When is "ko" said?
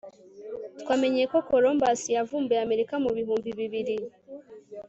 1.31-1.37